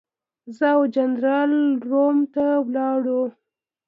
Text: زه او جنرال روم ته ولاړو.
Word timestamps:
زه 0.55 0.67
او 0.75 0.81
جنرال 0.95 1.51
روم 1.89 2.17
ته 2.33 2.45
ولاړو. 2.67 3.21